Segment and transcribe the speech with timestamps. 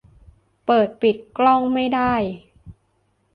[0.65, 2.13] เปิด-ปิดกล้องไม่ได้